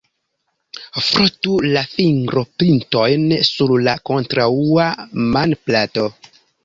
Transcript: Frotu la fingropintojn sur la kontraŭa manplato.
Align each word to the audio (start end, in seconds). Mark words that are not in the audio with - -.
Frotu 1.07 1.51
la 1.75 1.83
fingropintojn 1.91 3.27
sur 3.51 3.75
la 3.89 3.95
kontraŭa 4.11 4.89
manplato. 5.37 6.09